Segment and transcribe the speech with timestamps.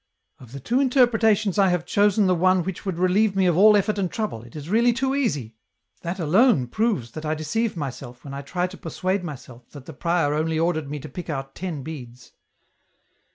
[0.39, 3.77] "Of the two interpretations I have chosen the one which would relieve me of all
[3.77, 5.57] effort and trouble, it is really too easy!—
[6.01, 9.93] that alone proves that I deceive myself when I try to persuade myself that the
[9.93, 12.31] prior only ordered me to pick out ten beads